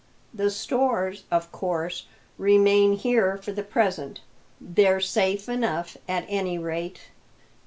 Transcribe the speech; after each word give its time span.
The 0.33 0.49
stores, 0.49 1.25
of 1.29 1.51
course, 1.51 2.07
remain 2.39 2.93
here 2.93 3.37
for 3.37 3.51
the 3.51 3.61
present; 3.61 4.21
they're 4.59 4.99
safe 4.99 5.47
enough, 5.47 5.95
at 6.09 6.25
any 6.27 6.57
rate." 6.57 7.09